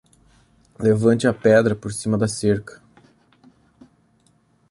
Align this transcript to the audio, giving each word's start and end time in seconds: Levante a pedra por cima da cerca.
Levante 0.79 1.27
a 1.27 1.31
pedra 1.31 1.75
por 1.75 1.93
cima 1.93 2.17
da 2.17 2.27
cerca. 2.27 2.81